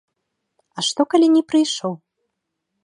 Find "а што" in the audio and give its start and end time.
0.77-1.01